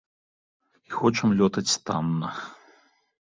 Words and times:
І 0.91 0.95
хочам 0.99 1.35
лётаць 1.41 1.79
танна. 1.89 2.29